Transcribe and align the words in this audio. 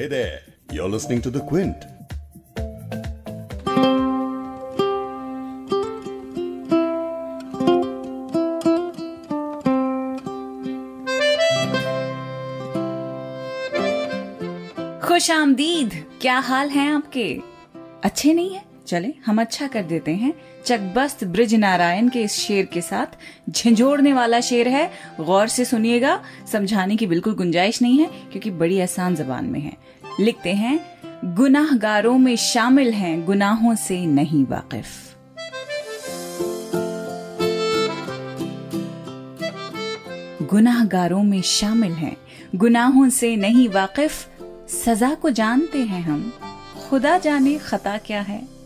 Hey 0.00 0.06
there, 0.06 0.40
you're 0.72 0.88
listening 0.88 1.20
to 1.20 1.30
The 1.30 1.40
Quint. 1.40 1.84
खुश 15.02 15.30
आमदीद 15.30 16.04
क्या 16.22 16.38
हाल 16.48 16.68
है 16.68 16.88
आपके 16.94 17.28
अच्छे 18.04 18.32
नहीं 18.32 18.54
है 18.54 18.69
चले, 18.90 19.14
हम 19.26 19.40
अच्छा 19.40 19.66
कर 19.66 19.82
देते 19.82 20.10
हैं। 20.10 20.34
चकबस्त 20.66 21.24
ब्रिज 21.24 21.54
नारायण 21.54 22.08
के 22.08 22.22
इस 22.22 22.32
शेर 22.32 22.64
के 22.64 22.80
साथ 22.80 23.06
झंझोड़ने 23.50 24.12
वाला 24.12 24.40
शेर 24.40 24.68
है। 24.68 24.90
गौर 25.20 25.48
से 25.48 25.64
सुनिएगा, 25.64 26.22
समझाने 26.52 26.96
की 26.96 27.06
बिल्कुल 27.06 27.34
गुंजाइश 27.34 27.82
नहीं 27.82 27.98
है, 27.98 28.06
क्योंकि 28.06 28.50
बड़ी 28.50 28.80
आसान 28.80 29.14
जबान 29.14 29.44
में 29.44 29.60
है। 29.60 29.76
लिखते 30.20 30.52
हैं, 30.52 30.80
गुनाहगारों 31.34 32.18
में 32.18 32.36
शामिल 32.36 32.92
हैं, 32.92 33.24
गुनाहों 33.24 33.74
से 33.74 34.06
नहीं 34.06 34.44
वाकिफ। 34.44 34.86
गुनाहगारों 40.42 41.22
में 41.22 41.42
शामिल 41.42 41.92
हैं, 41.92 42.16
गुनाहों 42.54 43.08
से 43.08 43.36
नहीं 43.36 43.68
वाकिफ। 43.68 44.28
सजा 44.84 45.14
को 45.14 45.30
जानते 45.30 45.78
हैं 45.78 46.02
हम। 46.02 46.32
खुदा 46.88 47.18
जाने 47.18 47.58
खता 47.58 47.98
क्या 47.98 48.20
है। 48.20 48.59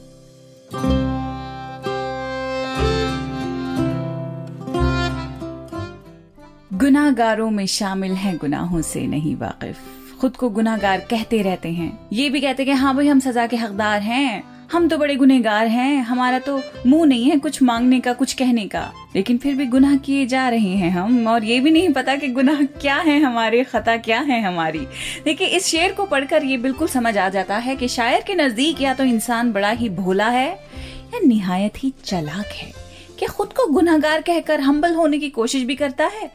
गुनाहगारों 6.85 7.51
में 7.51 7.67
शामिल 7.67 8.13
हैं 8.13 8.37
गुनाहों 8.37 8.83
से 8.83 9.07
नहीं 9.07 9.37
वाकिफ। 9.37 9.77
खुद 10.21 10.37
को 10.37 10.51
गुनाहगार 10.51 10.99
कहते 10.99 11.43
रहते 11.43 11.69
हैं। 11.69 11.99
ये 12.13 12.31
भी 12.31 12.41
कहते 12.41 12.65
कि 12.65 12.71
हाँ 12.71 12.95
भाई, 12.95 13.09
हम 13.09 13.21
सजा 13.21 13.47
के 13.47 13.57
हकदार 13.57 14.03
हैं। 14.03 14.45
हम 14.73 14.89
तो 14.89 14.99
बड़े 14.99 15.17
गुनहगार 15.17 15.67
हैं। 15.67 16.03
हमारा 16.03 16.39
तो 16.39 16.63
मुँह 16.87 17.07
नहीं 17.07 17.31
है 17.31 17.39
कुछ 17.39 17.63
मांगने 17.63 18.01
का, 18.01 18.13
कुछ 18.13 18.33
कहने 18.33 18.67
का। 18.67 18.93
लेकिन 19.17 19.39
फिर 19.39 19.55
भी 19.55 19.67
गुनाह 19.67 19.97
किए 19.97 20.27
जा 20.27 20.49
रहे 20.49 20.77
हैं 20.77 20.91
हम। 20.91 21.27
और 21.29 21.45
ये 21.45 21.61
भी 21.61 21.71
नहीं 21.71 21.89
पता 21.89 22.17
कि 22.17 22.29
गुनाह 22.29 22.63
क्या 22.63 22.97
है 22.97 23.21
हमारे, 23.21 23.65
खता 23.65 23.97
क्या 23.97 24.21
है 24.21 24.43
हमारी। 24.43 24.87
देखिए, 25.25 25.47
इस 25.47 25.65
शेर 25.67 25.93
को 25.93 26.05
पढ़कर 26.05 26.45
ये 26.45 26.57
बिल्कुल 26.57 26.89
समझ 26.89 27.19
आ 27.19 27.29
जाता 27.29 27.57
है 27.57 27.77
कि 27.77 27.89
शायर 27.89 28.25
के 28.27 28.35
नज़दीक 28.35 28.83
या 28.83 28.95
तो 28.95 29.05
इंसान 29.05 29.53
बड़ा 29.53 29.71
ही 29.71 29.89
भोला 29.89 30.29
है 30.29 30.51
या 31.15 31.21
निहायत 31.27 31.73
ही 31.79 31.93
चलाक 32.05 32.47
है। 32.47 32.85
कि 33.19 33.27
खुद 33.27 33.49
को 33.49 33.67
गुनाहगार 33.67 34.23
कहकर 34.23 34.61
हम्बल 34.61 34.95
होने 34.95 35.19
की 35.19 35.31
कोशिश 35.31 35.63
भी 35.63 35.75
करता 35.75 36.05
है? 36.05 36.31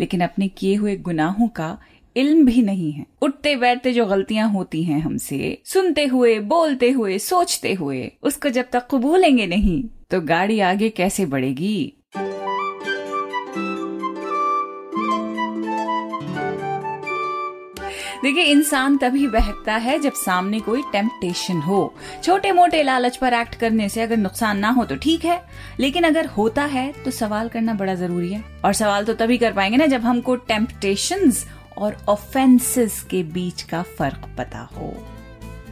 लेकिन 0.00 0.20
अपने 0.20 0.48
किए 0.48 0.74
हुए 0.74 0.96
गुनाहों 0.96 1.48
का 1.48 1.78
इल्म 2.16 2.46
भी 2.46 2.62
नहीं 2.62 2.92
है। 2.92 3.06
उठते 3.22 3.56
बैठते 3.56 3.92
जो 3.92 4.06
गलतियाँ 4.06 4.48
होती 4.50 4.82
हैं 4.82 5.00
हमसे, 5.00 5.62
सुनते 5.64 6.04
हुए, 6.06 6.38
बोलते 6.40 6.90
हुए, 6.90 7.18
सोचते 7.18 7.72
हुए, 7.74 8.12
उसको 8.22 8.48
जब 8.48 8.64
तक 8.72 8.88
कबूलेंगे 8.90 9.46
नहीं 9.46 9.84
तो 10.10 10.20
गाड़ी 10.20 10.60
आगे 10.60 10.88
कैसे 10.88 11.26
बढ़ेगी? 11.26 11.92
देखिए, 18.26 18.44
इंसान 18.44 18.96
तभी 18.98 19.26
बहकता 19.28 19.74
है 19.74 19.98
जब 19.98 20.12
सामने 20.12 20.58
कोई 20.60 20.82
टेम्पटेशन 20.92 21.58
हो। 21.62 21.94
छोटे 22.24 22.52
मोटे 22.52 22.82
लालच 22.82 23.16
पर 23.16 23.32
एक्ट 23.32 23.54
करने 23.54 23.88
से 23.88 24.02
अगर 24.02 24.16
नुकसान 24.16 24.58
ना 24.58 24.70
हो 24.70 24.84
तो 24.84 24.96
ठीक 24.96 25.24
है, 25.24 25.40
लेकिन 25.80 26.04
अगर 26.04 26.26
होता 26.26 26.64
है 26.64 26.90
तो 27.04 27.10
सवाल 27.10 27.48
करना 27.48 27.74
बड़ा 27.74 27.94
ज़रूरी 27.94 28.32
है। 28.32 28.42
और 28.64 28.72
सवाल 28.72 29.04
तो 29.04 29.14
तभी 29.14 29.38
कर 29.38 29.52
पाएँगे 29.52 29.76
ना 29.76 29.86
जब 29.86 30.00
हमको 30.00 30.36
टेम्पटेशन 30.36 31.32
और 31.78 31.96
ऑफेंसेस 32.08 33.00
के 33.10 33.22
बीच 33.22 33.62
का 33.62 33.82
फ़र्क 33.98 34.28
पता 34.38 34.68
हो। 34.72 34.92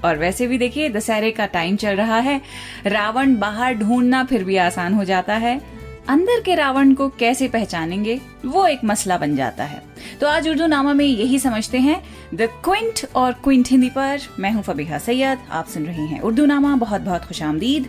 और 0.05 0.19
वैसे 0.19 0.47
भी 0.47 0.59
देखिए, 0.59 0.89
दशहरे 0.89 1.31
का 1.31 1.47
टाइम 1.47 1.77
चल 1.77 1.97
रहा 1.97 2.19
है। 2.19 2.41
रावण 2.87 3.37
बाहर 3.37 3.75
ढूंढना 3.75 4.25
फिर 4.25 4.45
भी 4.45 4.57
आसान 4.57 4.95
हो 4.95 5.05
जाता 5.05 5.35
है। 5.37 5.61
अंदर 6.09 6.41
के 6.41 6.55
रावण 6.55 6.93
को 6.95 7.09
कैसे 7.09 7.49
पहचानेंगे, 7.49 8.21
वो 8.45 8.67
एक 8.67 8.81
मसला 8.85 9.17
बन 9.19 9.37
जाता 9.37 9.65
है। 9.65 9.83
तो 10.21 10.27
आज 10.27 10.49
उर्दू 10.49 10.67
नामा 10.67 10.93
में 10.93 11.05
यही 11.05 11.39
समझते 11.39 11.79
हैं। 11.79 12.03
द 12.35 12.49
क्विंट 12.65 13.01
और 13.17 13.33
क्विंट 13.45 13.69
हिंदी 13.69 13.89
पर 13.91 14.21
मैं 14.39 14.51
हूँ 14.53 14.63
फबीहा 14.63 14.99
सैयद, 14.99 15.39
आप 15.51 15.69
सुन 15.69 15.87
रहे 15.87 16.07
हैं 16.07 16.21
उर्दू 16.21 16.47
नामा 16.47 16.75
बहुत 16.77 17.01
बहुत 17.01 17.25
खुश 17.25 17.43
आमदीद 17.43 17.89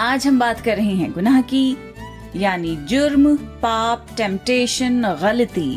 आज 0.00 0.26
हम 0.26 0.38
बात 0.38 0.60
कर 0.60 0.76
रहे 0.76 0.94
हैं 0.94 1.12
गुनाह 1.12 1.40
की, 1.42 1.76
यानी 2.36 2.76
जुर्म, 2.76 3.36
पाप 3.36 4.06
टेम्पटेशन 4.16 5.02
गलती। 5.22 5.70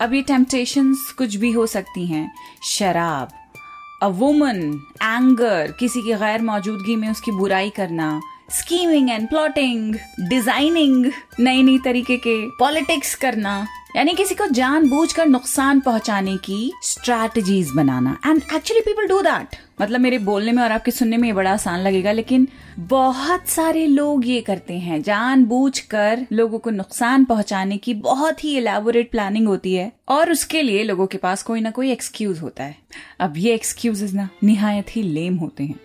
अब 0.00 0.14
ये 0.14 0.22
टेम्पटेशंस 0.22 1.12
कुछ 1.18 1.34
भी 1.34 1.50
हो 1.52 1.66
सकती 1.66 2.06
हैं। 2.06 2.30
शराब 2.62 3.28
अ 4.02 4.06
वुमन 4.08 4.58
एंगर 5.02 5.72
किसी 5.78 6.02
की 6.02 6.12
गैर 6.14 6.42
मौजूदगी 6.42 6.96
में 6.96 7.08
उसकी 7.10 7.30
बुराई 7.30 7.70
करना 7.70 8.20
स्कीमिंग 8.48 9.10
एंड 9.10 9.28
प्लॉटिंग 9.28 9.94
डिज़ाइनिंग 10.28 11.10
नई 11.40 11.62
नई 11.62 11.78
तरीके 11.78 12.16
के 12.16 12.34
पॉलिटिक्स 12.58 13.14
करना, 13.14 13.66
यानी 13.96 14.12
किसी 14.14 14.34
को 14.34 14.46
जानबूझकर 14.48 15.26
नुकसान 15.26 15.80
पहुँचाने 15.80 16.36
की 16.36 16.72
strategies 16.84 17.70
banana. 17.76 18.16
And 18.26 18.42
actually 18.54 18.80
people 18.80 19.06
do 19.08 19.20
that 19.22 19.56
मतलब 19.80 20.00
मेरे 20.00 20.18
बोलने 20.18 20.52
में 20.52 20.62
और 20.62 20.72
आपके 20.72 20.90
सुनने 20.90 21.16
में 21.16 21.26
ये 21.28 21.34
बड़ा 21.34 21.52
आसान 21.52 21.80
लगेगा, 21.80 22.12
लेकिन 22.12 22.46
बहुत 22.78 23.48
सारे 23.48 23.86
लोग 23.86 24.26
ये 24.26 24.40
करते 24.40 24.74
हैं। 24.74 25.00
जानबूझकर 25.02 26.26
लोगों 26.32 26.58
को 26.58 26.70
नुकसान 26.70 27.24
पहुँचाने 27.24 27.76
की 27.76 27.94
बहुत 27.96 28.44
ही 28.44 28.56
इलेबोरेट 28.58 29.10
प्लानिंग 29.10 29.48
होती 29.48 29.74
है, 29.74 29.90
और 30.08 30.30
उसके 30.32 30.62
लिए 30.62 30.82
लोगों 30.84 31.06
के 31.06 31.18
पास 31.18 31.42
कोई 31.42 31.60
ना 31.60 31.70
कोई 31.70 31.92
एक्सक्यूज 31.92 32.40
होता 32.42 32.64
है। 32.64 32.76
अब 33.20 33.34
ये 33.36 33.54
एक्सक्यूजेस 33.54 34.14
ना, 34.14 34.28
निहायत 34.44 34.96
ही 34.96 35.02
लेम 35.04 35.36
होते 35.36 35.64
हैं। 35.64 35.78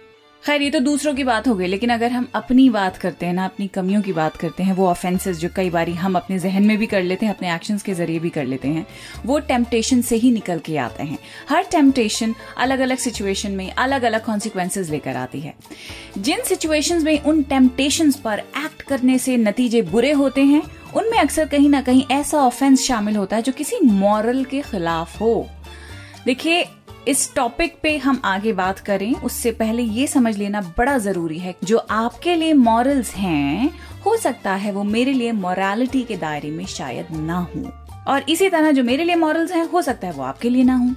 खैर, 0.44 0.62
ये 0.62 0.70
तो 0.70 0.80
दूसरों 0.80 1.14
की 1.14 1.24
बात 1.24 1.48
हो 1.48 1.54
गई, 1.56 1.68
लेकिन 1.68 1.90
अगर 1.90 2.12
हम 2.12 2.28
अपनी 2.36 2.70
बात 2.70 2.98
करते 2.98 3.26
हैं 3.26 3.34
ना, 3.34 3.46
अपनी 3.46 3.68
कमियों 3.68 4.02
की 4.02 4.14
बात 4.14 4.38
करते 4.38 4.64
हैं, 4.64 4.74
वो 4.74 4.88
ऑफेंसेस 4.88 5.38
जो 5.38 5.50
कई 5.56 5.70
बार 5.70 5.90
हम 5.90 6.16
अपने 6.16 6.40
जहन 6.40 6.64
में 6.64 6.78
भी 6.78 6.88
कर 6.88 7.04
लेते 7.04 7.26
हैं, 7.26 7.34
अपने 7.34 7.54
एक्शंस 7.56 7.84
के 7.84 7.94
ज़रिए 7.94 8.20
भी 8.20 8.30
कर 8.30 8.46
लेते 8.46 8.68
हैं, 8.68 8.86
वो 9.26 9.40
टेम्पटेशन 9.40 10.02
से 10.02 10.16
ही 10.16 10.32
निकल 10.32 10.59
के 10.59 10.78
आते 10.78 11.03
हैं। 11.03 11.18
हर 11.50 11.64
टेम्पटेशन 11.64 12.36
अलग 12.58 12.80
अलग 12.80 12.98
सिचुएशन 12.98 13.52
में 13.52 13.72
अलग 13.72 14.03
अलग 14.03 14.26
कॉन्सिक्वेंसेज 14.26 14.92
लेकर 14.92 15.16
आती 15.16 15.40
है। 15.40 15.53
जिन 16.18 16.42
सिचुएशन 16.42 17.03
में 17.03 17.20
उन 17.20 17.42
टेम्पटेशन 17.44 18.12
पर 18.12 18.40
एक्ट 18.40 18.82
करने 18.82 19.18
से 19.18 19.38
नतीजे 19.38 19.82
बुरे 19.82 20.12
होते 20.12 20.44
हैं, 20.44 20.62
उनमें 20.96 21.18
अक्सर 21.18 21.48
कहीं 21.48 21.70
ना 21.70 21.82
कहीं 21.82 22.06
ऐसा 22.12 22.38
ऑफेंस 22.38 22.88
शामिल 22.88 23.16
होता 23.16 23.36
है 23.36 23.42
जो 23.42 23.52
किसी 23.52 23.80
मॉरल 23.84 24.44
के 24.44 24.62
खिलाफ 24.62 25.20
हो। 25.22 25.50
देखिए 26.26 26.66
इस 27.08 27.34
टॉपिक 27.36 27.75
पे 27.84 27.97
हम 27.97 28.22
आगे 28.25 28.53
बात 28.53 28.80
करें, 28.80 29.14
उससे 29.14 29.52
पहले 29.52 29.84
ये 29.84 30.08
समझ 30.08 30.38
लेना 30.38 30.62
बड़ा 30.78 30.97
ज़रूरी 30.97 31.40
है 31.40 31.56
जो 31.64 31.78
आपके 31.78 32.36
लिए 32.36 32.53
मॉरल्स 32.53 33.14
हैं, 33.16 33.69
हो 34.06 34.16
सकता 34.18 34.53
है 34.56 34.72
वो 34.72 34.84
मेरे 34.84 35.14
लिए 35.14 35.31
मॉरलिटी 35.31 36.03
के 36.03 36.18
दायरे 36.18 36.52
में 36.52 36.66
शायद 36.66 37.08
ना 37.12 37.38
हो। 37.38 37.72
और 38.08 38.30
इसी 38.30 38.50
तरह 38.50 38.72
जो 38.72 38.84
मेरे 38.84 39.03
लिए 39.03 39.16
मॉरल्स 39.16 39.52
हैं, 39.52 39.66
हो 39.66 39.81
सकता 39.81 40.08
है 40.08 40.14
वो 40.14 40.24
आपके 40.24 40.50
लिए 40.50 40.64
ना 40.64 40.75
हो। 40.75 40.90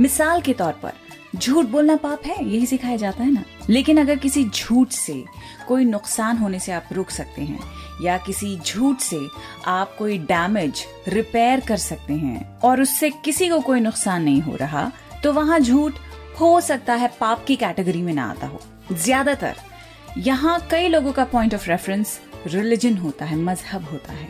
मिसाल 0.00 0.40
के 0.40 0.52
तौर 0.52 0.72
पर, 0.72 0.92
झूठ 1.36 1.66
बोलना 1.66 1.96
पाप 1.96 2.26
है, 2.26 2.44
यही 2.44 2.66
सिखाया 2.66 2.96
जाता 2.96 3.22
है 3.22 3.32
ना? 3.32 3.44
लेकिन 3.70 4.00
अगर 4.00 4.16
किसी 4.16 4.44
झूठ 4.44 4.88
से 4.88 5.24
कोई 5.68 5.84
नुकसान 5.84 6.36
होने 6.36 6.58
से 6.58 6.72
आप 6.72 6.88
रुक 6.92 7.10
सकते 7.10 7.42
हैं, 7.42 7.60
या 8.02 8.16
किसी 8.18 8.58
झूठ 8.66 8.98
से 8.98 9.20
आप 9.66 9.96
कोई 9.98 10.18
डैमेज 10.18 10.84
रिपेयर 11.08 11.60
कर 11.60 11.76
सकते 11.76 12.14
हैं, 12.14 12.58
और 12.58 12.80
उससे 12.82 13.10
किसी 13.24 13.48
को 13.48 13.60
कोई 13.60 13.80
नुकसान 13.80 14.22
नहीं 14.22 14.40
हो 14.40 14.56
रहा 14.56 14.90
तो 15.24 15.32
वहाँ 15.32 15.58
झूठ 15.60 15.94
हो 16.40 16.60
सकता 16.60 16.94
है 16.94 17.10
पाप 17.20 17.44
की 17.44 17.56
कैटेगरी 17.56 18.02
में 18.02 18.12
ना 18.12 18.30
आता 18.30 18.46
हो। 18.46 18.60
ज़्यादातर 18.92 19.56
यहाँ 20.18 20.58
कई 20.70 20.88
लोगों 20.88 21.12
का 21.12 21.24
पॉइंट 21.24 21.54
ऑफ़ 21.54 21.68
रेफरेंस 21.70 22.20
रिलीजन 22.46 22.96
होता 22.96 23.24
है, 23.24 23.36
मज़हब 23.36 23.84
होता 23.84 24.12
है। 24.12 24.28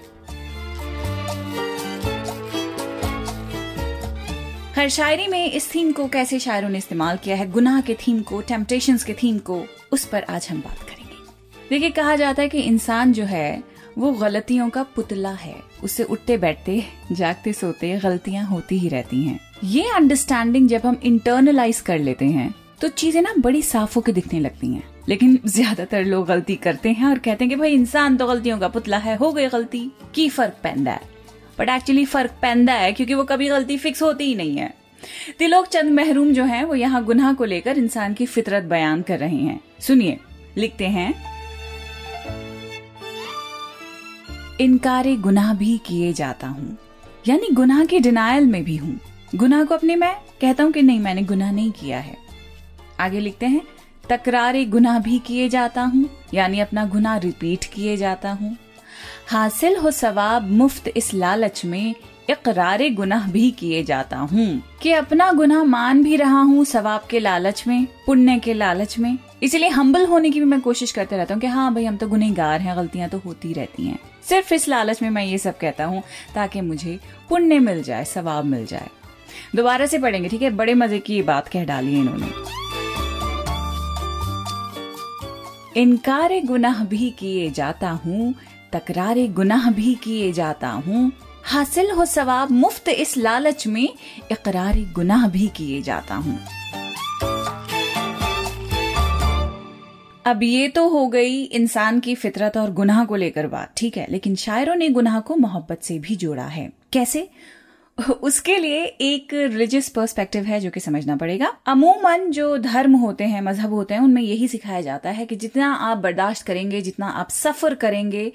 हर 4.77 4.89
शायरी 4.89 5.27
में 5.29 5.53
इस 5.53 5.75
थीम 5.75 5.93
को 5.93 6.07
कैसे 6.09 6.39
शायरों 6.39 6.69
ने 6.69 6.79
इस्तेमाल 6.79 7.17
किया 7.17 7.37
है, 7.37 7.51
गुनाह 7.51 7.81
के 7.81 7.95
थीम 7.95 8.21
को 8.23 8.41
टेम्पटेशन 8.41 8.97
के 8.97 9.15
थीम 9.15 9.39
को, 9.39 9.65
उस 9.93 10.05
पर 10.05 10.23
आज 10.23 10.49
हम 10.51 10.61
बात 10.61 10.79
करेंगे। 10.79 11.69
देखिए, 11.71 11.91
कहा 11.91 12.17
जाता 12.17 12.43
है 12.43 12.49
कि 12.49 12.61
इंसान 12.61 13.13
जो 13.13 13.25
है, 13.25 13.63
वो 13.99 14.13
गलतियों 14.13 14.69
का 14.71 14.83
पुतला 14.97 15.33
है। 15.33 15.55
उससे 15.85 16.05
उठते 16.05 16.37
बैठते 16.39 16.83
जागते 17.13 17.53
सोते 17.53 17.99
गलतियाँ 17.99 18.45
होती 18.47 18.79
ही 18.79 18.89
रहती 18.89 19.23
हैं। 19.23 19.39
ये 19.65 19.83
अंडरस्टैंडिंग 19.91 20.69
जब 20.69 20.87
हम 20.87 20.97
इंटरनलाइज 21.05 21.81
कर 21.81 21.99
लेते 21.99 22.25
हैं 22.27 22.55
तो 22.81 22.89
चीज़ें 22.91 23.21
ना 23.23 23.33
बड़ी 23.39 23.61
साफ़ 23.63 23.95
होकर 23.95 24.13
दिखने 24.13 24.39
लगती 24.41 24.67
हैं। 24.67 24.83
लेकिन 25.09 25.39
ज़्यादातर 25.47 26.05
लोग 26.05 26.27
गलती 26.27 26.55
करते 26.57 26.91
हैं 26.91 27.07
और 27.07 27.19
कहते 27.19 27.45
हैं 27.45 27.49
कि 27.49 27.57
भाई, 27.57 27.73
इंसान 27.73 28.17
तो 28.17 28.27
गलतियों 28.27 28.59
का 28.59 28.69
पुतला 28.69 28.99
है, 28.99 29.17
हो 29.17 29.31
गई 29.33 29.49
गलती। 29.49 29.91
की 30.15 30.29
फ़र्क 30.29 30.55
पैदा 30.63 30.91
है? 30.91 31.01
बट 31.59 31.69
एक्चुअली 31.69 32.05
फ़र्क 32.05 32.31
पैदा 32.43 32.73
है, 32.73 32.93
क्योंकि 32.93 33.15
वो 33.15 33.25
कभी 33.25 33.49
गलती 33.49 33.77
फिक्स 33.79 34.03
होती 34.03 34.25
ही 34.25 34.35
नहीं 34.35 34.57
है। 34.57 34.73
तिलोक 35.39 35.67
चंद 35.67 35.93
महरूम 35.93 36.33
जो 36.33 36.45
हैं, 36.45 36.65
वो 36.65 36.75
यहाँ 36.75 37.05
गुनाह 37.05 37.33
को 37.33 37.45
लेकर 37.45 37.79
इंसान 37.79 38.15
की 38.15 38.27
फितरत 38.27 38.65
बयान 38.65 39.03
कर 39.03 39.19
रहे 39.19 39.37
हैं। 39.37 39.61
सुनिए, 39.81 40.19
लिखते 40.57 40.87
हैं। 40.89 41.15
इनकार 44.61 45.15
गुनाह 45.19 45.55
भी 45.55 45.77
किए 45.87 46.13
जाता 46.13 46.47
हूँ, 46.47 46.77
यानी 47.29 47.49
गुनाह 47.53 47.85
के 47.85 48.01
डिनायल 48.01 48.47
में 48.47 48.63
भी 48.65 48.77
हूँ। 48.77 48.99
गुनाह 49.35 49.65
को 49.65 49.75
अपने 49.75 49.97
मैं 49.97 50.15
कहता 50.41 50.65
हूँ 50.65 50.73
कि 50.73 50.83
नहीं, 50.83 51.01
मैंने 51.01 51.23
गुनाह 51.23 51.53
नहीं 51.53 51.73
किया 51.73 51.99
है। 51.99 52.17
आगे 53.01 53.21
लिखते 53.21 53.47
हैं, 53.47 53.63
तकरारे 54.09 54.65
गुनाह 54.65 54.99
भी 54.99 55.19
किए 55.19 55.49
जाता 55.49 55.83
हूँ, 55.83 56.11
यानी 56.35 56.61
अपना 56.61 56.85
गुनाह 56.85 57.17
रिपीट 57.17 57.65
किए 57.65 57.97
जाता 57.97 58.33
हूँ। 58.33 58.57
हासिल 59.29 59.77
हो 59.77 59.91
सवाब 59.91 60.51
मुफ़्त 60.51 60.93
इस 60.97 61.15
लालच 61.15 61.65
में, 61.65 61.95
इकरारे 62.31 62.91
गुनाह 62.91 63.31
भी 63.31 63.51
किए 63.51 63.85
जाता 63.85 64.17
हूँ। 64.17 64.63
कि 64.83 64.93
अपना 64.93 65.33
गुनाह 65.33 65.65
मान 65.65 66.03
भी 66.03 66.17
रहा 66.17 66.41
हूँ 66.41 66.65
सवाब 66.65 67.07
के 67.11 67.19
लालच 67.19 67.65
में, 67.67 67.87
पुण्य 68.07 68.39
के 68.39 68.55
लालच 68.55 68.99
में। 68.99 69.19
इसलिए 69.43 69.69
हम्बल 69.69 70.07
होने 70.07 70.31
की 70.31 70.41
भी 70.41 70.47
मैं 70.47 70.61
कोशिश 70.61 70.93
करते 70.93 71.17
रहता 71.17 71.35
हूँ 71.35 71.41
कि 71.41 71.47
हाँ 71.47 71.75
भाई, 71.75 71.85
हम 71.85 71.97
तो 71.97 72.09
गुनहगार 72.09 72.61
हैं, 72.61 72.77
गलतियाँ 72.77 73.09
तो 73.09 73.19
होती 73.19 73.53
रहती 73.53 73.87
हैं। 73.87 73.99
सिर्फ़ 74.29 74.55
इस 74.55 74.69
लालच 74.69 75.03
में 75.03 75.11
मैं 75.11 75.25
ये 75.25 75.39
सब 75.39 75.59
कहता 75.59 75.85
हूँ, 75.85 76.03
ताकि 76.35 76.61
मुझे 76.61 77.01
पुण्य 77.29 77.59
मिल 77.59 77.83
जाए, 77.83 78.05
सवाब 78.05 78.45
मिल 78.45 78.67
जाए। 78.67 78.89
दोबारा 79.57 79.87
से 79.87 79.99
पढ़ेंगे, 79.99 80.29
ठीक 80.29 80.43
है? 80.43 80.51
बड़े 80.51 80.75
मज़े 80.75 80.99
की 80.99 81.23
बात 81.23 81.49
कह 81.49 81.65
डाली 81.65 81.95
है 81.95 82.01
इन्होंने। 82.01 82.61
इनकार 85.77 86.41
गुनाह 86.45 86.85
भी 86.85 87.11
किए 87.11 87.51
जाता 87.51 87.91
हूँ, 87.91 88.35
तकरारे 88.73 89.29
गुनाह 89.29 89.71
भी 89.71 89.95
किए 89.95 90.33
जाता 90.33 90.69
हूँ, 90.69 91.13
हासिल 91.45 91.91
हो 91.91 92.05
सवाब 92.05 92.51
मुफ़्त 92.51 92.89
इस 92.89 93.17
लालच 93.17 93.67
में, 93.67 93.89
इकरार 94.33 94.79
गुनाह 94.93 95.29
भी 95.29 95.47
किए 95.47 95.83
जाता 95.83 96.15
हूँ। 96.15 96.39
अब 100.27 100.43
ये 100.43 100.69
तो 100.69 100.89
हो 100.89 101.07
गई 101.09 101.43
इंसान 101.43 102.01
की 102.01 102.15
फितरत 102.15 102.57
और 102.57 102.71
गुनाह 102.71 103.05
को 103.05 103.17
लेकर 103.17 103.47
बात, 103.47 103.73
ठीक 103.77 103.97
है? 103.97 104.07
लेकिन 104.11 104.35
शायरों 104.35 104.75
ने 104.75 104.89
गुनाह 104.89 105.21
को 105.21 105.37
मोहब्बत 105.37 105.81
से 105.83 105.99
भी 105.99 106.17
जोड़ा 106.17 106.45
है। 106.45 106.73
कैसे? 106.93 107.29
उसके 108.23 108.59
लिए 108.59 108.85
एक 108.85 109.35
रिलीजियस 109.35 109.89
पर्सपेक्टिव 109.89 110.45
है 110.45 110.61
जो 110.61 110.71
कि 110.71 110.81
समझना 110.81 111.17
पड़ेगा। 111.17 111.57
अमूमन 111.67 112.31
जो 112.31 112.59
धर्म 112.59 112.97
होते 112.97 113.25
हैं, 113.25 113.43
मज़हब 113.43 113.73
होते 113.73 113.95
हैं, 113.95 114.01
उनमें 114.01 114.23
यही 114.23 114.49
सिखाया 114.49 114.81
जाता 114.81 115.11
है 115.11 115.27
कि 115.27 115.37
जितना 115.37 115.75
आप 115.75 115.99
बर्दाश्त 115.99 116.47
करेंगे, 116.47 116.81
जितना 116.81 117.07
आप 117.07 117.31
सफ़र 117.31 117.75
करेंगे, 117.75 118.33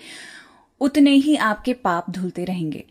उतने 0.82 1.12
ही 1.12 1.36
आपके 1.36 1.74
पाप 1.74 2.10
धुलते 2.10 2.46
रहेंगे। 2.46 2.86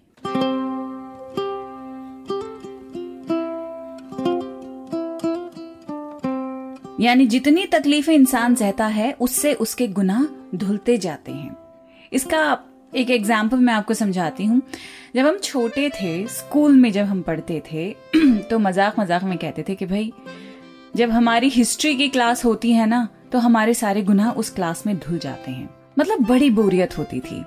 यानी 7.01 7.27
जितनी 7.27 7.67
तकलीफें 7.67 8.15
इंसान 8.15 8.55
सहता 8.55 8.87
है, 8.87 9.13
उससे 9.13 9.55
उसके 9.55 9.89
गुनाह 9.89 10.25
धुलते 10.57 10.99
जाते 10.99 11.33
हैं। 11.33 11.57
इसका 12.13 12.59
एक 12.95 13.11
एग्ज़ाम्पल 13.11 13.57
मैं 13.59 13.73
आपको 13.75 13.95
समझाती 13.95 14.45
हूँ। 14.45 14.61
जब 15.15 15.27
हम 15.27 15.39
छोटे 15.39 15.89
थे 15.93 16.27
स्कूल 16.29 16.77
में 16.77 16.91
जब 16.93 17.05
हम 17.05 17.23
पढ़ते 17.23 17.63
थे 17.73 17.91
तो 18.51 18.59
मज़ाक 18.59 18.99
मज़ाक 18.99 19.23
में 19.25 19.37
कहते 19.39 19.65
थे 19.69 19.75
कि 19.75 19.87
भाई, 19.87 20.13
जब 20.97 21.11
हमारी 21.11 21.49
हिस्ट्री 21.49 21.95
की 21.95 22.09
क्लास 22.09 22.45
होती 22.45 22.73
है 22.73 22.87
ना 22.87 23.09
तो 23.33 23.39
हमारे 23.39 23.75
सारे 23.75 24.03
गुनाह 24.03 24.31
उस 24.33 24.51
क्लास 24.51 24.87
में 24.87 24.97
धुल 24.99 25.19
जाते 25.19 25.51
हैं। 25.51 25.69
मतलब 25.99 26.27
बड़ी 26.27 26.51
बोरियत 26.51 26.99
होती 26.99 27.21
थी। 27.21 27.45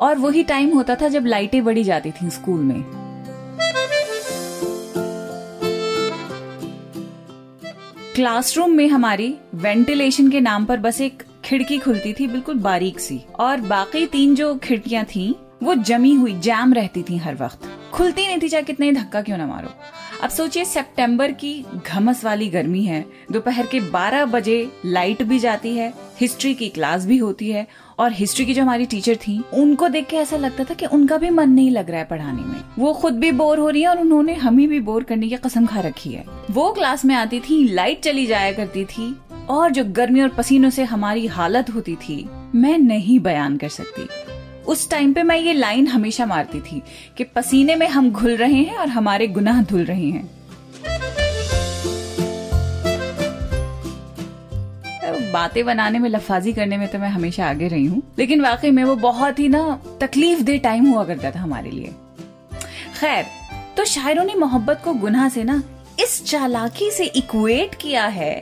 और 0.00 0.18
वही 0.18 0.42
टाइम 0.44 0.74
होता 0.74 0.94
था 0.94 1.08
जब 1.08 1.26
लाइटें 1.26 1.64
बढ़ी 1.64 1.84
जाती 1.84 2.10
थी 2.12 2.30
स्कूल 2.30 2.60
में। 2.60 2.82
क्लासरूम 8.14 8.70
में 8.70 8.86
हमारी 8.88 9.34
वेंटिलेशन 9.54 10.30
के 10.30 10.40
नाम 10.40 10.64
पर 10.64 10.78
बस 10.78 11.00
एक 11.00 11.22
खिड़की 11.46 11.78
खुलती 11.78 12.12
थी 12.12 12.26
बिल्कुल 12.26 12.54
बारीक 12.54 13.00
सी। 13.00 13.20
और 13.40 13.60
बाकी 13.60 14.06
तीन 14.06 14.34
जो 14.34 14.54
खिड़कियाँ 14.54 15.04
थी, 15.04 15.36
वो 15.62 15.74
जमी 15.74 16.14
हुई, 16.14 16.34
जैम 16.34 16.74
रहती 16.74 17.02
थी 17.02 17.16
हर 17.16 17.34
वक्त। 17.34 17.58
खुलती 17.92 18.26
नहीं 18.26 18.38
थी, 18.42 18.48
चाहे 18.48 18.62
कितने 18.62 18.92
धक्का 18.92 19.22
क्यों 19.22 19.38
ना 19.38 19.46
मारो। 19.46 19.68
अब 20.22 20.30
सोचिए, 20.30 20.64
सितंबर 20.64 21.32
की 21.32 21.64
घमस 21.86 22.24
वाली 22.24 22.48
गर्मी 22.48 22.82
है। 22.82 23.06
दोपहर 23.32 23.66
के 23.66 23.80
12 23.80 24.24
बजे 24.24 24.72
लाइट 24.86 25.22
भी 25.22 25.38
जाती 25.38 25.76
है, 25.76 25.94
हिस्ट्री 26.20 26.54
की 26.54 26.68
क्लास 26.68 27.06
भी 27.06 27.16
होती 27.16 27.50
है, 27.50 27.66
और 27.98 28.12
हिस्ट्री 28.12 28.46
की 28.46 28.54
जो 28.54 28.62
हमारी 28.62 28.86
टीचर 28.86 29.16
थी, 29.16 29.44
उनको 29.52 29.88
देख 29.88 30.06
के 30.06 30.16
ऐसा 30.16 30.36
लगता 30.36 30.64
था 30.64 30.74
कि 30.74 30.86
उनका 30.86 31.16
भी 31.16 31.30
मन 31.30 31.50
नहीं 31.50 31.70
लग 31.70 31.90
रहा 31.90 31.98
है 31.98 32.04
पढ़ाने 32.04 32.42
में। 32.42 32.60
वो 32.78 32.92
खुद 32.92 33.14
भी 33.14 33.32
बोर 33.32 33.58
हो 33.58 33.68
रही 33.68 33.82
है 33.82 33.88
और 33.88 33.98
उन्होंने 33.98 34.34
हमें 34.34 34.68
भी 34.68 34.80
बोर 34.80 35.04
करने 35.04 35.28
की 35.28 35.36
कसम 35.36 35.66
खा 35.66 35.80
रखी 35.80 36.12
है। 36.12 36.24
वो 36.50 36.72
क्लास 36.72 37.04
में 37.04 37.14
आती 37.14 37.40
थी, 37.40 37.68
लाइट 37.68 38.00
चली 38.00 38.26
जाया 38.26 38.52
करती 38.52 38.84
थी 38.84 39.16
और 39.50 39.70
जो 39.70 39.84
गर्मी 39.86 40.20
और 40.20 40.28
पसीनों 40.28 40.70
से 40.70 40.84
हमारी 40.84 41.26
हालत 41.26 41.70
होती 41.70 41.94
थी, 41.96 42.28
मैं 42.54 42.78
नहीं 42.78 43.18
बयान 43.20 43.56
कर 43.56 43.68
सकती। 43.68 44.08
उस 44.64 44.88
टाइम 44.90 45.12
पे 45.12 45.22
मैं 45.22 45.36
ये 45.36 45.52
लाइन 45.52 45.86
हमेशा 45.86 46.26
मारती 46.26 46.60
थी 46.60 46.82
कि 47.16 47.24
पसीने 47.24 47.74
में 47.76 47.86
हम 47.88 48.10
घुल 48.10 48.36
रहे 48.36 48.62
हैं 48.62 48.76
और 48.76 48.88
हमारे 48.88 49.26
गुनाह 49.28 49.62
धुल 49.62 49.84
रहे 49.84 50.10
हैं। 50.10 50.28
बातें 55.32 55.64
बनाने 55.64 55.98
में, 55.98 56.08
लफाजी 56.08 56.52
करने 56.52 56.76
में 56.76 56.86
तो 56.88 56.98
मैं 56.98 57.08
हमेशा 57.08 57.46
आगे 57.46 57.68
रही 57.68 57.84
हूँ, 57.84 58.02
लेकिन 58.18 58.40
वाकई 58.40 58.70
में 58.70 58.82
वो 58.84 58.94
बहुत 58.96 59.38
ही 59.38 59.48
ना 59.48 59.80
तकलीफ़ 60.00 60.42
दे 60.42 60.58
टाइम 60.58 60.86
हुआ 60.86 61.04
करता 61.04 61.30
था 61.30 61.40
हमारे 61.40 61.70
लिए। 61.70 61.92
खैर 63.00 63.26
तो 63.76 63.84
शायरों 63.84 64.24
ने 64.24 64.34
मोहब्बत 64.34 64.80
को 64.84 64.94
गुनाह 64.94 65.28
से 65.28 65.44
ना 65.44 65.62
इस 66.00 66.24
चालाकी 66.24 66.90
से 66.90 67.04
इक्वेट 67.16 67.74
किया 67.74 68.06
है 68.06 68.34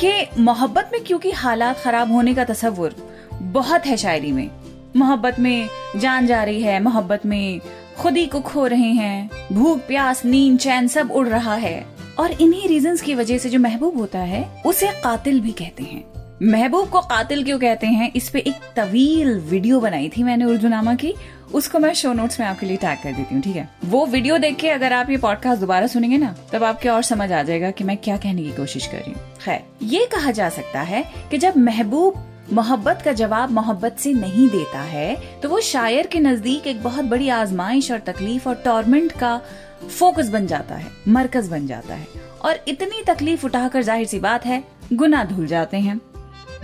कि 0.00 0.26
मोहब्बत 0.38 0.90
में 0.92 1.04
क्योंकि 1.04 1.30
हालात 1.30 1.78
खराब 1.78 2.12
होने 2.12 2.34
का 2.34 2.44
तस्वुर 2.44 2.96
बहुत 3.32 3.86
है 3.86 3.96
शायरी 3.96 4.32
में। 4.32 4.50
मोहब्बत 4.96 5.40
में 5.40 5.68
जान 5.96 6.26
जा 6.26 6.44
रही 6.44 6.62
है, 6.62 6.82
मोहब्बत 6.82 7.26
में 7.26 7.60
खुद 7.98 8.16
ही 8.16 8.26
को 8.26 8.40
खो 8.40 8.66
रहे 8.66 8.90
हैं, 8.92 9.30
भूख, 9.52 9.78
प्यास, 9.78 10.24
नींद, 10.24 10.58
चैन 10.58 10.88
सब 10.88 11.10
उड़ 11.10 11.28
रहा 11.28 11.54
है। 11.54 11.86
और 12.18 12.30
इन्हीं 12.30 12.68
रीजंस 12.68 13.02
की 13.02 13.14
वजह 13.14 13.38
से 13.38 13.50
जो 13.50 13.58
महबूब 13.58 13.98
होता 13.98 14.18
है, 14.18 14.62
उसे 14.66 14.86
कातिल 14.86 15.40
भी 15.40 15.52
कहते 15.52 15.82
हैं। 15.82 16.04
महबूब 16.42 16.88
को 16.88 17.00
कातिल 17.00 17.42
क्यों 17.44 17.58
कहते 17.58 17.86
हैं? 17.86 18.10
इस 18.12 18.28
पे 18.30 18.38
एक 18.38 18.54
तवील 18.76 19.38
वीडियो 19.40 19.78
बनाई 19.80 20.08
थी 20.08 20.22
मैंने 20.22 20.44
उर्दू 20.44 20.68
नामा 20.68 20.94
की। 20.94 21.14
उसको 21.54 21.78
मैं 21.78 21.92
शो 21.94 22.12
नोट्स 22.12 22.40
में 22.40 22.46
आपके 22.46 22.66
लिए 22.66 22.76
टैग 22.76 22.98
कर 23.02 23.12
देती 23.12 23.34
हूँ, 23.34 23.42
ठीक 23.42 23.56
है? 23.56 23.68
वो 23.84 24.04
वीडियो 24.06 24.38
देख 24.38 24.56
के 24.56 24.70
अगर 24.70 24.92
आप 24.92 25.10
ये 25.10 25.16
पॉडकास्ट 25.16 25.60
दोबारा 25.60 25.86
सुनेंगे 25.86 26.18
ना, 26.18 26.34
तब 26.52 26.64
आपके 26.64 26.88
और 26.88 27.02
समझ 27.02 27.30
आ 27.32 27.42
जाएगा 27.42 27.70
कि 27.70 27.84
मैं 27.84 27.96
क्या 27.96 28.16
कहने 28.16 28.42
की 28.42 28.52
कोशिश 28.52 28.86
कर 28.86 28.98
रही 28.98 29.12
हूँ। 29.12 29.20
खैर, 29.44 29.62
ये 29.84 30.06
कहा 30.12 30.30
जा 30.30 30.48
सकता 30.50 30.80
है 30.82 31.04
कि 31.30 31.38
जब 31.38 31.56
महबूब 31.58 32.22
मोहब्बत 32.52 33.00
का 33.04 33.12
जवाब 33.14 33.50
मोहब्बत 33.50 33.96
से 33.98 34.12
नहीं 34.12 34.48
देता 34.48 34.80
है 34.80 35.40
तो 35.42 35.48
वो 35.48 35.60
शायर 35.62 36.06
के 36.06 36.20
नज़दीक 36.20 36.66
एक 36.66 36.82
बहुत 36.82 37.04
बड़ी 37.04 37.28
आजमाइश 37.30 37.90
और 37.92 37.98
तकलीफ़ 38.06 38.48
और 38.48 38.62
टॉर्मेंट 38.64 39.12
का 39.12 39.40
फोकस 39.88 40.28
बन 40.28 40.46
जाता 40.46 40.74
है, 40.74 40.90
मरकज 41.08 41.48
बन 41.48 41.66
जाता 41.66 41.94
है। 41.94 42.06
और 42.44 42.58
इतनी 42.68 43.02
तकलीफ़ 43.04 43.44
उठाकर 43.46 43.82
ज़ाहिर 43.82 44.06
सी 44.06 44.18
बात 44.20 44.46
है 44.46 44.62
गुना 44.92 45.22
धुल 45.24 45.46
जाते 45.46 45.76
हैं। 45.76 46.00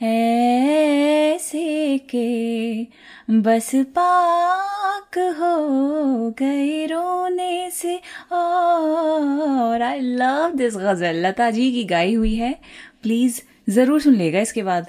ऐसे 0.01 1.97
के 1.97 2.83
बस 3.29 3.71
पाक 3.75 5.17
हो 5.39 5.55
गए 6.39 6.85
रोने 6.85 7.69
से। 7.71 7.95
और 8.31 9.81
आई 9.81 9.99
लव 9.99 10.51
दिस 10.55 10.75
गज़ल। 10.77 11.25
लता 11.25 11.49
जी 11.51 11.71
की 11.71 11.83
गाई 11.83 12.13
हुई 12.13 12.35
है। 12.35 12.53
प्लीज़ 13.03 13.41
ज़रूर 13.69 14.01
सुन 14.01 14.15
लेगा 14.15 14.39
इसके 14.39 14.63
बाद। 14.63 14.87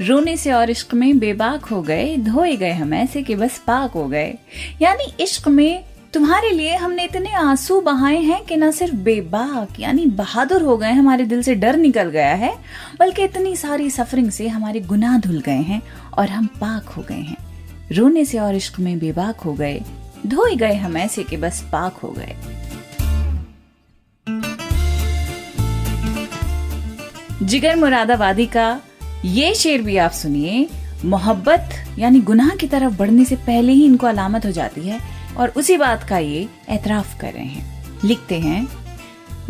रोने 0.00 0.36
से 0.36 0.52
और 0.52 0.70
इश्क 0.70 0.94
में 0.94 1.18
बेबाक 1.18 1.64
हो 1.64 1.82
गए, 1.82 2.16
धोए 2.16 2.56
गए 2.56 2.72
हम 2.72 2.94
ऐसे 2.94 3.22
कि 3.22 3.34
बस 3.34 3.58
पाक 3.58 3.90
हो 3.90 4.06
गए। 4.08 4.34
यानी 4.82 5.12
इश्क 5.20 5.48
में 5.48 5.84
तुम्हारे 6.14 6.50
लिए 6.50 6.76
हमने 6.76 7.04
इतने 7.04 7.32
आँसू 7.32 7.80
बहाए 7.80 8.18
हैं 8.18 8.44
कि 8.44 8.56
ना 8.56 8.70
सिर्फ़ 8.70 8.94
बेबाक, 8.94 9.80
यानी 9.80 10.06
बहादुर 10.06 10.62
हो 10.62 10.76
गए 10.76 10.92
हमारे 10.92 11.24
दिल 11.24 11.42
से 11.42 11.54
डर 11.54 11.76
निकल 11.76 12.08
गया 12.08 12.34
है, 12.34 12.54
बल्कि 13.00 13.24
इतनी 13.24 13.56
सारी 13.56 13.90
सफरिंग 13.90 14.30
से 14.30 14.48
हमारे 14.48 14.80
गुनाह 14.80 15.18
धुल 15.18 15.40
गए 15.40 15.62
हैं 15.62 15.82
और 16.18 16.28
हम 16.28 16.46
पाक 16.46 16.88
हो 16.88 17.02
गए 17.02 17.14
हैं। 17.14 17.36
रोने 17.92 18.24
से 18.24 18.38
और 18.38 18.54
इश्क 18.54 18.80
में 18.80 18.98
बेबाक 18.98 19.40
हो 19.40 19.52
गए, 19.52 19.80
धोए 20.26 20.54
गए 20.56 20.74
हम 20.74 20.96
ऐसे 20.96 21.22
कि 21.22 21.36
बस 21.36 21.60
पाक 21.72 21.96
हो 21.96 22.14
गए। 22.18 22.36
जिगर 27.42 27.76
मुरादाबादी 27.76 28.46
का 28.46 28.80
ये 29.24 29.54
शेर 29.54 29.82
भी 29.82 29.96
आप 29.96 30.10
सुनिए, 30.10 30.66
मोहब्बत, 31.04 31.70
यानी 31.98 32.20
गुनाह 32.20 32.54
की 32.56 32.66
तरफ़ 32.66 32.96
बढ़ने 32.98 33.24
से 33.24 33.36
पहले 33.36 33.72
ही 33.72 33.84
इनको 33.84 34.06
अलामत 34.06 34.46
हो 34.46 34.50
जाती 34.50 34.80
है 34.80 34.98
और 35.36 35.48
उसी 35.56 35.76
बात 35.76 36.04
का 36.04 36.18
ये 36.18 36.48
एतराफ 36.70 37.18
कर 37.20 37.32
रहे 37.32 37.44
हैं। 37.44 38.00
लिखते 38.04 38.38
हैं, 38.40 38.66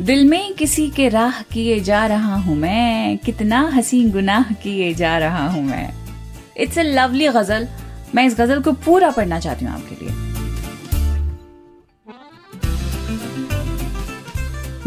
दिल 0.01 0.25
में 0.29 0.55
किसी 0.55 0.89
के 0.91 1.09
राह 1.09 1.41
किए 1.53 1.79
जा 1.81 2.07
रहा 2.07 2.35
हूँ 2.37 2.57
मैं, 2.57 3.19
कितना 3.19 3.61
हसी 3.75 4.03
गुनाह 4.11 4.53
किए 4.55 4.93
जा 4.95 5.17
रहा 5.19 5.47
हूँ 5.49 5.63
मैं। 5.65 5.89
It's 6.57 6.79
a 6.79 6.83
lovely 6.83 7.29
ghazal. 7.29 7.69
मैं 8.15 8.25
इस 8.27 8.35
गज़ल 8.35 8.63
को 8.63 8.73
पूरा 8.85 9.11
पढ़ना 9.11 9.39
चाहती 9.41 9.65
हूँ 9.65 9.75
आपके 9.75 10.05
लिए। 10.05 10.29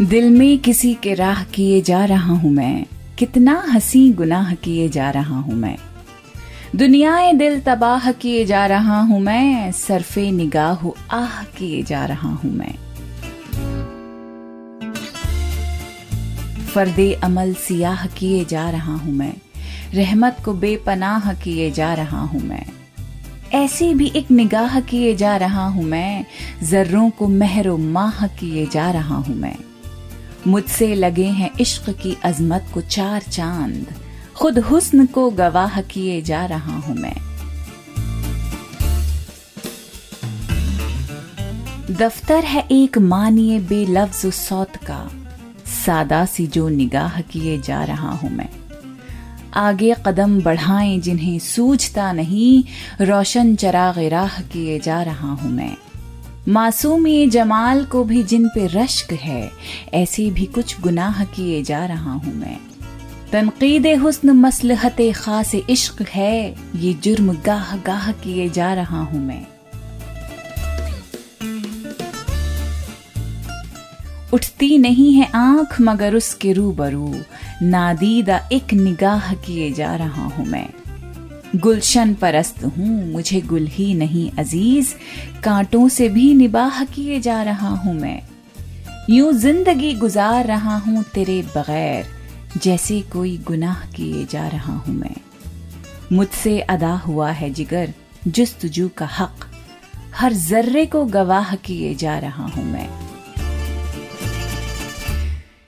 दिल 0.00 0.30
में 0.30 0.58
किसी 0.58 0.94
के 0.94 1.14
राह 1.14 1.42
किए 1.44 1.80
जा 1.80 2.04
रहा 2.04 2.34
हूँ 2.34 2.50
मैं 2.50 2.84
कितना 3.24 3.64
हसी 3.70 4.12
गुनाह 4.12 4.54
किए 4.54 4.88
जा 4.88 5.10
रहा 5.10 5.38
हूँ 5.38 5.54
मैं। 5.54 5.76
दुनियाए 6.76 7.32
दिल 7.32 7.60
तबाह 7.60 8.12
किए 8.12 8.44
जा 8.44 8.66
रहा 8.66 9.00
हूँ 9.00 9.20
मैं, 9.20 9.72
सरफे 9.72 10.30
निगाह 10.30 10.88
आह 11.10 11.42
किए 11.44 11.82
जा 11.82 12.04
रहा 12.04 12.28
हूँ 12.28 12.52
मैं। 12.52 12.74
फर्दे 16.66 17.12
अमल 17.12 17.54
सियाह 17.54 18.06
किए 18.06 18.44
जा 18.44 18.70
रहा 18.70 18.94
हूँ 18.94 19.14
मैं, 19.14 19.34
रहमत 19.94 20.36
को 20.44 20.52
बेपनाह 20.52 21.34
किए 21.34 21.70
जा 21.70 21.94
रहा 21.94 22.20
हूँ 22.20 22.42
मैं। 22.42 22.66
ऐसी 23.52 23.94
भी 23.94 24.12
एक 24.16 24.30
निगाह 24.30 24.80
किए 24.80 25.14
जा 25.14 25.36
रहा 25.36 25.66
हूँ 25.66 25.84
मैं, 25.84 26.24
जर्रों 26.62 27.10
को 27.10 27.28
महरो 27.28 27.76
माह 27.76 28.26
किए 28.26 28.66
जा 28.66 28.90
रहा 28.90 29.16
हूँ 29.16 29.36
मैं। 29.36 29.56
मुझसे 30.46 30.94
लगे 30.94 31.26
हैं 31.26 31.50
इश्क 31.60 31.90
की 31.90 32.16
अजमत 32.24 32.66
को 32.74 32.80
चार 32.80 33.22
चाँद। 33.22 33.86
खुद 34.36 34.58
हुस्न 34.58 35.06
को 35.06 35.30
गवाह 35.30 35.80
किए 35.80 36.22
जा 36.22 36.46
रहा 36.46 36.76
हूँ 36.76 36.96
मैं। 36.96 37.16
दफ्तर 41.90 42.44
है 42.44 42.68
एक 42.70 42.98
मानिए 42.98 43.58
बेलफ्ज 43.60 44.34
सौत 44.34 44.76
का। 44.76 45.10
सादा 45.86 46.24
सी 46.26 46.46
जो 46.46 46.68
निगाह 46.68 47.20
किए 47.20 47.60
जा 47.60 47.84
रहा 47.84 48.10
हूँ 48.10 48.30
मैं। 48.30 48.48
आगे 49.54 49.94
कदम 50.06 50.42
बढ़ाएँ 50.42 51.00
जिन्हें 51.00 51.38
सूझता 51.38 52.12
नहीं, 52.12 52.64
रोशन 53.04 53.56
चराग 53.56 53.98
राह 53.98 54.40
किए 54.40 54.78
जा 54.80 55.02
रहा 55.02 55.32
हूँ 55.32 55.50
मैं। 55.52 55.76
मासूमी 56.48 57.26
जमाल 57.26 57.84
को 57.84 58.02
भी 58.04 58.22
जिन 58.22 58.48
पे 58.48 58.66
रश्क 58.66 59.12
है, 59.12 59.50
ऐसे 59.94 60.30
भी 60.30 60.46
कुछ 60.46 60.80
गुनाह 60.80 61.24
किए 61.24 61.62
जा 61.62 61.84
रहा 61.86 62.12
हूँ 62.12 62.34
मैं। 62.34 62.58
तनकीद 63.32 63.86
हुस्न 63.86 64.30
मसलहत 64.30 64.96
खास 65.16 65.54
इश्क 65.54 66.02
है, 66.02 66.54
ये 66.76 66.92
जुर्म 66.94 67.32
गाह 67.46 67.76
गाह 67.76 68.12
किए 68.12 68.48
जा 68.48 68.72
रहा 68.74 69.00
हूँ 69.00 69.24
मैं। 69.26 69.46
उठती 74.32 74.78
नहीं 74.78 75.12
है 75.14 75.30
आँख 75.34 75.80
मगर 75.80 76.14
उसके 76.14 76.52
रूबरू, 76.52 77.14
नादीदा 77.62 78.48
एक 78.52 78.74
निगाह 78.74 79.34
किए 79.34 79.72
जा 79.72 79.94
रहा 79.96 80.24
हूँ 80.24 80.46
मैं। 80.46 80.68
गुलशन 81.54 82.14
परस्त 82.14 82.64
हूँ, 82.64 83.12
मुझे 83.12 83.40
गुल 83.40 83.66
ही 83.66 83.92
नहीं 83.94 84.30
अज़ीज़। 84.30 84.94
कांटों 85.44 85.88
से 85.88 86.08
भी 86.08 86.34
निबाह 86.34 86.84
किए 86.84 87.20
जा 87.20 87.42
रहा 87.42 87.68
हूँ 87.68 87.94
मैं। 87.94 88.20
यूँ 89.10 89.32
ज़िंदगी 89.32 89.92
गुजार 89.94 90.46
रहा 90.46 90.76
हूँ 90.76 91.04
तेरे 91.04 91.40
बगैर, 91.56 92.06
जैसे 92.62 93.00
कोई 93.02 93.36
गुनाह 93.38 93.86
किए 93.86 94.24
जा 94.26 94.48
रहा 94.48 94.72
हूँ 94.72 94.94
मैं। 94.94 95.16
मुझसे 96.12 96.60
अदा 96.60 96.94
हुआ 96.96 97.30
है 97.30 97.50
जिगर, 97.50 97.92
जुस्तजू 98.28 98.88
का 98.88 99.06
हक। 99.18 99.46
हर 100.16 100.32
जर्रे 100.32 100.86
को 100.86 101.04
गवाह 101.04 101.54
किए 101.56 101.94
जा 101.94 102.18
रहा 102.18 102.46
हूँ 102.46 102.64
मैं। 102.64 102.88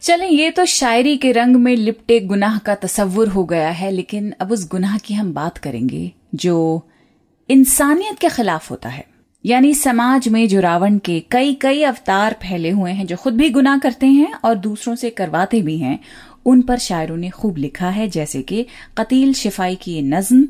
चलें, 0.07 0.29
ये 0.29 0.51
तो 0.51 0.65
शायरी 0.65 1.17
के 1.17 1.33
रंग 1.33 1.57
में 1.57 1.77
लिपटे 1.77 2.21
गुनाह 2.21 2.59
का 2.59 2.75
तस्वुर 2.75 3.29
हो 3.29 3.45
गया 3.45 3.69
है, 3.69 3.91
लेकिन 3.91 4.35
अब 4.41 4.53
उस 4.53 4.69
गुनाह 4.69 4.99
की 4.99 5.15
हम 5.15 5.33
बात 5.35 5.59
करेंगे, 5.59 6.13
जो 6.35 6.87
इंसानियत 7.49 8.19
के 8.19 8.29
खिलाफ 8.29 8.71
होता 8.71 8.89
है। 8.89 9.05
यानी 9.47 9.75
समाज 9.75 10.29
में 10.29 10.49
जो 10.49 10.61
रावण 10.61 10.99
के 10.99 11.21
कई 11.21 11.55
कई 11.55 11.83
अवतार 11.83 12.37
फैले 12.43 12.71
हुए 12.71 12.93
हैं, 12.93 13.07
जो 13.07 13.17
खुद 13.17 13.37
भी 13.37 13.51
गुनाह 13.51 13.79
करते 13.79 14.07
हैं 14.07 14.33
और 14.35 14.55
दूसरों 14.55 14.95
से 14.95 15.11
करवाते 15.11 15.63
भी 15.63 15.79
हैं, 15.79 15.99
उन 16.47 16.63
पर 16.63 16.79
शायरों 16.79 17.17
ने 17.17 17.31
खूब 17.31 17.57
लिखा 17.57 17.89
है, 17.89 18.09
जैसे 18.09 18.43
कि 18.43 18.67
कतील 18.99 19.33
शिफाई 19.35 19.75
की 19.75 20.03
नज्म 20.03 20.49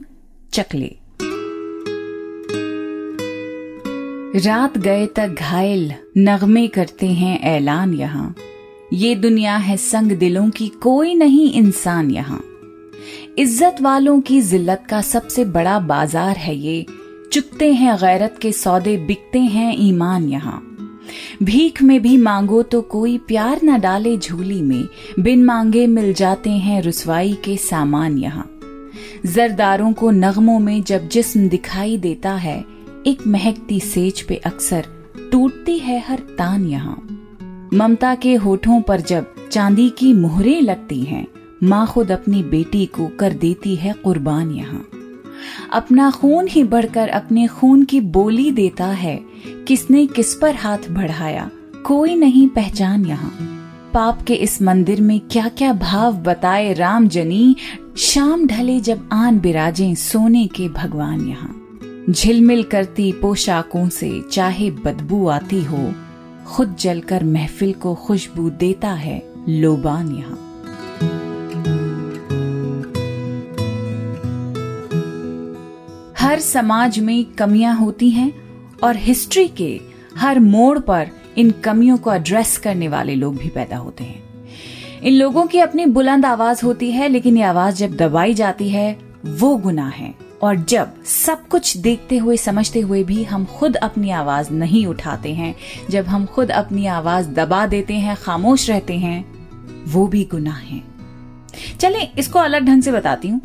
चकले 0.52 0.96
रात 4.38 4.78
गए 4.78 5.06
तक 5.06 5.28
घायल, 5.28 5.92
नगमे 6.18 6.66
करते 6.68 7.06
हैं 7.06 7.40
ऐलान 7.40 7.94
यहाँ। 7.94 8.34
ये 8.92 9.14
दुनिया 9.14 9.56
है 9.56 9.76
संग 9.76 10.12
दिलों 10.12 10.48
की, 10.50 10.68
कोई 10.68 11.14
नहीं 11.14 11.52
इंसान 11.52 12.10
यहाँ। 12.10 12.40
इज़्ज़त 13.38 13.80
वालों 13.82 14.20
की 14.20 14.40
जिल्लत 14.40 14.84
का 14.90 15.00
सबसे 15.00 15.44
बड़ा 15.44 15.78
बाज़ार 15.78 16.36
है 16.36 16.54
ये। 16.56 16.84
चुकते 17.32 17.72
हैं 17.72 17.96
गैरत 17.96 18.38
के 18.42 18.52
सौदे, 18.52 18.96
बिकते 18.96 19.38
हैं 19.38 19.74
ईमान 19.78 20.28
यहाँ। 20.28 20.62
भीख 21.42 21.82
में 21.82 22.00
भी 22.02 22.16
मांगो 22.16 22.62
तो 22.62 22.80
कोई 22.82 23.16
प्यार 23.18 23.60
न 23.64 23.80
डाले 23.80 24.16
झूली 24.16 24.60
में। 24.62 24.88
बिन 25.20 25.44
मांगे 25.44 25.86
मिल 25.86 26.12
जाते 26.14 26.50
हैं 26.50 26.80
रुसवाई 26.82 27.34
के 27.44 27.56
सामान 27.56 28.18
यहाँ। 28.18 28.50
जरदारों 29.26 29.92
को 29.92 30.10
नगमों 30.10 30.58
में 30.58 30.82
जब 30.82 31.08
जिस्म 31.08 31.48
दिखाई 31.48 31.96
देता 31.98 32.34
है, 32.34 32.58
एक 33.06 33.26
महकती 33.26 33.80
सेज 33.80 34.22
पे 34.22 34.36
अक्सर 34.36 34.86
टूटती 35.32 35.78
है 35.78 36.00
हर 36.00 36.18
तान 36.38 36.66
यहाँ। 36.66 36.96
ममता 37.76 38.14
के 38.14 38.34
होठों 38.34 38.80
पर 38.80 39.00
जब 39.00 39.48
चांदी 39.52 39.88
की 39.90 40.12
मोहरें 40.12 40.60
लगती 40.60 41.00
हैं, 41.00 41.26
माँ 41.62 41.86
खुद 41.86 42.12
अपनी 42.12 42.42
बेटी 42.42 42.84
को 42.86 43.08
कर 43.08 43.32
देती 43.32 43.74
है 43.76 43.92
कुर्बान 43.92 44.50
यहाँ। 44.50 44.84
अपना 45.72 46.10
खून 46.10 46.46
ही 46.48 46.62
बढ़कर 46.64 47.08
अपने 47.08 47.46
खून 47.46 47.82
की 47.84 48.00
बोली 48.00 48.50
देता 48.50 48.86
है, 48.86 49.18
किसने 49.68 50.06
किस 50.06 50.34
पर 50.34 50.54
हाथ 50.54 50.88
बढ़ाया, 50.90 51.50
कोई 51.86 52.14
नहीं 52.14 52.48
पहचान 52.48 53.04
यहाँ। 53.06 53.30
पाप 53.94 54.22
के 54.22 54.34
इस 54.34 54.60
मंदिर 54.62 55.00
में 55.00 55.20
क्या 55.20 55.48
क्या 55.48 55.72
भाव 55.72 56.16
बताए 56.22 56.72
राम 56.72 57.08
जनी 57.08 57.56
शाम 57.96 58.46
ढले 58.46 58.80
जब 58.80 59.08
आन 59.12 59.40
बिराजे 59.40 59.94
सोने 59.94 60.46
के 60.46 60.68
भगवान 60.68 61.20
यहाँ। 61.20 62.12
झिलमिल 62.12 62.62
करती 62.62 63.12
पोशाकों 63.12 63.88
से 63.88 64.20
चाहे 64.32 64.70
बदबू 64.70 65.26
आती 65.28 65.62
हो 65.64 65.92
खुद 66.46 66.76
जलकर 66.80 67.24
महफिल 67.24 67.72
को 67.72 67.94
खुशबू 67.94 68.50
देता 68.50 68.92
है 68.92 69.22
लोबान 69.48 70.12
यहाँ। 70.12 70.42
हर 76.18 76.40
समाज 76.40 76.98
में 76.98 77.24
कमियाँ 77.24 77.76
होती 77.76 78.10
हैं 78.10 78.32
और 78.82 78.96
हिस्ट्री 78.96 79.48
के 79.48 79.80
हर 80.16 80.40
मोड़ 80.40 80.78
पर 80.78 81.10
इन 81.38 81.50
कमियों 81.50 81.96
को 81.96 82.12
एड्रेस 82.12 82.58
करने 82.58 82.88
वाले 82.88 83.14
लोग 83.14 83.36
भी 83.36 83.48
पैदा 83.48 83.76
होते 83.76 84.04
हैं। 84.04 84.22
इन 85.02 85.14
लोगों 85.14 85.46
की 85.46 85.58
अपनी 85.58 85.86
बुलंद 85.86 86.26
आवाज़ 86.26 86.64
होती 86.64 86.90
है, 86.90 87.08
लेकिन 87.08 87.36
ये 87.36 87.42
आवाज़ 87.42 87.74
जब 87.74 87.96
दबाई 87.96 88.34
जाती 88.34 88.68
है, 88.68 88.98
वो 89.26 89.56
गुना 89.56 89.88
है। 89.88 90.25
और 90.42 90.56
जब 90.56 91.04
सब 91.04 91.46
कुछ 91.48 91.76
देखते 91.76 92.16
हुए, 92.18 92.36
समझते 92.36 92.80
हुए 92.80 93.02
भी 93.04 93.24
हम 93.24 93.44
खुद 93.44 93.76
अपनी 93.76 94.10
आवाज़ 94.10 94.50
नहीं 94.50 94.86
उठाते 94.86 95.34
हैं, 95.34 95.54
जब 95.90 96.06
हम 96.06 96.26
खुद 96.26 96.50
अपनी 96.50 96.86
आवाज़ 96.86 97.28
दबा 97.28 97.66
देते 97.66 97.94
हैं, 97.94 98.16
खामोश 98.16 98.68
रहते 98.70 98.94
हैं, 98.94 99.24
वो 99.88 100.06
भी 100.06 100.24
गुनाह 100.24 100.58
है। 100.58 100.82
चले, 101.80 102.02
इसको 102.18 102.38
अलग 102.38 102.62
ढंग 102.62 102.82
से 102.82 102.92
बताती 102.92 103.28
हूँ। 103.28 103.40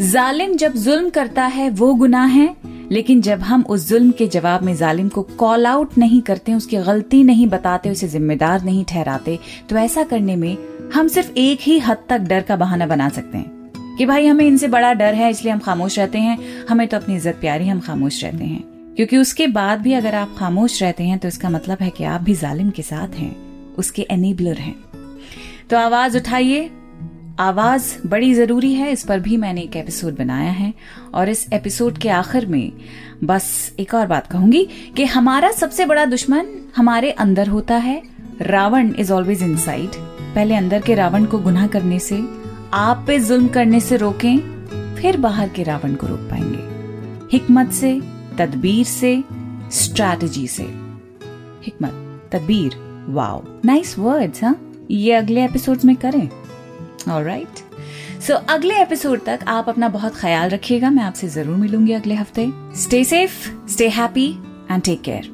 जालिम 0.00 0.56
जब 0.56 0.74
जुल्म 0.74 1.10
करता 1.10 1.44
है, 1.44 1.70
वो 1.70 1.94
गुनाह 1.94 2.26
है, 2.26 2.56
लेकिन 2.90 3.20
जब 3.20 3.40
हम 3.40 3.64
उस 3.68 3.88
जुल्म 3.88 4.10
के 4.10 4.26
जवाब 4.26 4.62
में 4.62 4.74
जालिम 4.76 5.08
को 5.08 5.22
कॉल 5.22 5.66
आउट 5.66 5.98
नहीं 5.98 6.20
करते, 6.22 6.54
उसकी 6.54 6.76
गलती 6.76 7.24
नहीं 7.24 7.46
बताते, 7.46 7.90
उसे 7.90 8.08
जिम्मेदार 8.08 8.62
नहीं 8.62 8.84
ठहराते 8.84 9.38
तो 9.68 9.76
ऐसा 9.76 10.02
करने 10.02 10.36
में 10.36 10.56
हम 10.94 11.08
सिर्फ़ 11.08 11.32
एक 11.36 11.58
ही 11.62 11.78
हद 11.78 11.98
तक 12.08 12.18
डर 12.18 12.40
का 12.40 12.56
बहाना 12.56 12.86
बना 12.86 13.08
सकते 13.08 13.38
हैं। 13.38 13.57
कि 13.98 14.06
भाई, 14.06 14.26
हमें 14.26 14.44
इनसे 14.44 14.68
बड़ा 14.68 14.94
डर 14.94 15.14
है, 15.14 15.30
इसलिए 15.30 15.52
हम 15.52 15.58
खामोश 15.58 15.98
रहते 15.98 16.18
हैं। 16.18 16.66
हमें 16.66 16.88
तो 16.88 16.96
अपनी 16.96 17.16
इज़्ज़त 17.16 17.34
प्यारी, 17.34 17.68
हम 17.68 17.80
खामोश 17.80 18.24
रहते 18.24 18.44
हैं। 18.44 18.78
क्योंकि 18.96 19.16
उसके 19.16 19.46
बाद 19.46 19.80
भी 19.80 19.92
अगर 19.92 20.14
आप 20.14 20.34
खामोश 20.38 20.82
रहते 20.82 21.04
हैं 21.04 21.18
तो 21.18 21.28
इसका 21.28 21.50
मतलब 21.50 21.78
है 21.80 21.90
कि 21.90 22.04
आप 22.04 22.20
भी 22.20 22.34
जालिम 22.34 22.70
के 22.70 22.82
साथ 22.82 23.08
हैं। 23.08 23.36
उसके 23.74 24.06
एनेबलर 24.10 24.58
हैं। 24.58 24.76
तो 25.70 25.76
आवाज़ 25.76 26.16
उठाइए। 26.16 26.70
आवाज़ 27.40 28.06
बड़ी 28.06 28.34
ज़रूरी 28.34 28.74
है, 28.74 28.92
इस 28.92 29.04
पर 29.04 29.20
भी 29.20 29.36
मैंने 29.36 29.60
एक 29.60 29.76
एपिसोड 29.76 30.16
बनाया 30.16 30.50
है। 30.50 30.74
और 31.14 31.28
इस 31.28 31.52
एपिसोड 31.52 31.98
के 31.98 32.08
आखिर 32.08 32.46
में 32.46 32.72
बस 33.24 33.74
एक 33.80 33.94
और 33.94 34.06
बात 34.06 34.26
कहूँगी 34.26 34.68
कि 34.96 35.04
हमारा 35.04 35.50
सबसे 35.50 35.86
बड़ा 35.86 36.04
दुश्मन 36.04 36.46
हमारे 36.76 37.10
अंदर 37.10 37.46
होता 37.46 37.76
है। 37.76 38.02
रावण 38.40 38.94
इज़ 38.98 39.12
ऑलवेज 39.12 39.42
इन 39.42 39.56
पहले 40.34 40.54
अंदर 40.54 40.82
के 40.82 40.94
रावण 40.94 41.24
को 41.24 41.38
गुनाह 41.38 41.66
करने 41.66 41.98
से 41.98 42.37
आप 42.74 43.04
पे 43.06 43.18
जुल्म 43.18 43.48
करने 43.48 43.78
से 43.80 43.96
रोकें, 43.96 44.38
फिर 44.96 45.16
बाहर 45.16 45.48
के 45.48 45.62
रावण 45.62 45.94
को 45.94 46.06
रोक 46.06 46.20
पाएँगे। 46.30 47.28
हिकमत 47.32 47.70
से, 47.72 47.92
तदबीर 48.38 48.84
से 48.86 49.22
स्ट्रैटेजी 49.72 50.46
से। 50.46 50.62
हिकमत, 51.62 51.92
तदबीर 52.32 52.76
वाओ 53.08 53.42
नाइस 53.64 53.98
वर्ड्स 53.98 54.44
हाँ 54.44 54.54
ये 54.90 55.14
अगले 55.14 55.44
एपिसोड्स 55.44 55.84
में 55.84 55.94
करें। 55.96 56.28
ऑलराइट 57.10 57.64
सो 58.22 58.34
अगले 58.34 58.80
एपिसोड 58.82 59.24
तक 59.24 59.44
आप 59.48 59.68
अपना 59.68 59.88
बहुत 59.88 60.16
ख्याल 60.16 60.50
रखिएगा। 60.50 60.90
मैं 60.90 61.02
आपसे 61.04 61.28
ज़रूर 61.28 61.56
मिलूँगी 61.56 61.92
अगले 61.92 62.14
हफ़्ते। 62.14 62.50
Stay 62.82 63.04
safe 63.04 63.48
stay 63.68 63.88
happy 63.88 64.28
and 64.70 64.82
take 64.82 65.02
care 65.02 65.30